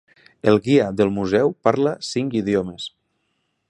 [0.51, 2.93] El guia del museu parla cinc idiomes.